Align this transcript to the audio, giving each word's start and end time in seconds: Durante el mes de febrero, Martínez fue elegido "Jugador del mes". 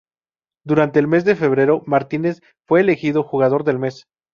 Durante 0.65 0.97
el 0.97 1.07
mes 1.07 1.25
de 1.25 1.35
febrero, 1.35 1.83
Martínez 1.85 2.39
fue 2.67 2.79
elegido 2.81 3.21
"Jugador 3.21 3.63
del 3.63 3.77
mes". 3.77 4.07